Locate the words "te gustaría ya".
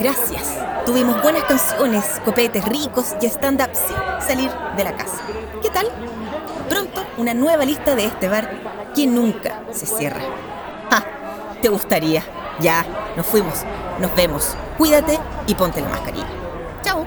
11.60-12.86